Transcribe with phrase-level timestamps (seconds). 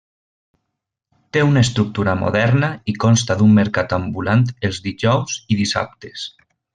[1.35, 6.25] Té una estructura moderna i consta d'un mercat ambulant els dijous i dissabtes.